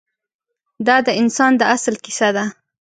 دا 0.87 0.97
د 1.07 1.09
انسان 1.21 1.51
د 1.57 1.61
اصل 1.75 1.95
کیسه 2.05 2.27
ده. 2.35 2.45